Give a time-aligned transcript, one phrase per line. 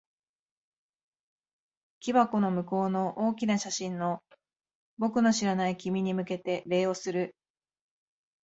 [1.99, 4.23] 木箱の向こうの大きな写真の、
[4.97, 7.35] 僕の知らない君に向けて礼をする。